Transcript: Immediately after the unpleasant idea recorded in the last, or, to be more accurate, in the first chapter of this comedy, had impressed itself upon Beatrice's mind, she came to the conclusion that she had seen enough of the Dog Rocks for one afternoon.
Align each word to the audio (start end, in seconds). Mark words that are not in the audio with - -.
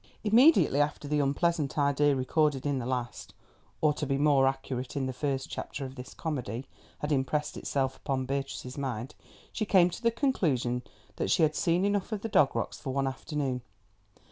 Immediately 0.23 0.81
after 0.81 1.07
the 1.07 1.19
unpleasant 1.19 1.77
idea 1.77 2.15
recorded 2.15 2.65
in 2.65 2.79
the 2.79 2.87
last, 2.87 3.35
or, 3.81 3.93
to 3.93 4.07
be 4.07 4.17
more 4.17 4.47
accurate, 4.47 4.95
in 4.95 5.05
the 5.05 5.13
first 5.13 5.47
chapter 5.47 5.85
of 5.85 5.93
this 5.93 6.15
comedy, 6.15 6.65
had 7.01 7.11
impressed 7.11 7.55
itself 7.55 7.97
upon 7.97 8.25
Beatrice's 8.25 8.79
mind, 8.79 9.13
she 9.53 9.63
came 9.63 9.91
to 9.91 10.01
the 10.01 10.09
conclusion 10.09 10.81
that 11.17 11.29
she 11.29 11.43
had 11.43 11.55
seen 11.55 11.85
enough 11.85 12.11
of 12.11 12.21
the 12.21 12.29
Dog 12.29 12.55
Rocks 12.55 12.79
for 12.79 12.89
one 12.91 13.05
afternoon. 13.05 13.61